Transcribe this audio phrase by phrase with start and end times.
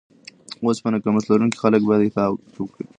[0.65, 2.85] اوسپنه کمښت لرونکي خلک باید احتیاط وکړي.